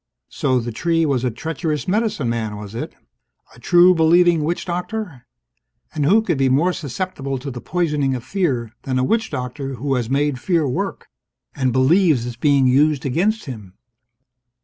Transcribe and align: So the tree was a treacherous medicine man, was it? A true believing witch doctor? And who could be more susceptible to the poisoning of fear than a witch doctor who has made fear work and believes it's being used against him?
So 0.29 0.59
the 0.59 0.71
tree 0.71 1.05
was 1.05 1.23
a 1.23 1.29
treacherous 1.29 1.87
medicine 1.87 2.27
man, 2.27 2.57
was 2.57 2.73
it? 2.73 2.95
A 3.55 3.59
true 3.59 3.93
believing 3.93 4.43
witch 4.43 4.65
doctor? 4.65 5.27
And 5.93 6.05
who 6.07 6.23
could 6.23 6.39
be 6.39 6.49
more 6.49 6.73
susceptible 6.73 7.37
to 7.37 7.51
the 7.51 7.61
poisoning 7.61 8.15
of 8.15 8.23
fear 8.23 8.71
than 8.81 8.97
a 8.97 9.03
witch 9.03 9.29
doctor 9.29 9.75
who 9.75 9.93
has 9.93 10.09
made 10.09 10.39
fear 10.41 10.67
work 10.67 11.07
and 11.55 11.71
believes 11.71 12.25
it's 12.25 12.35
being 12.35 12.65
used 12.65 13.05
against 13.05 13.45
him? 13.45 13.75